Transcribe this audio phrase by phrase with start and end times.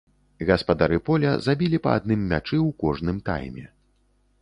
[0.49, 3.73] Гаспадары поля забілі па адным мячы ў кожным тайме.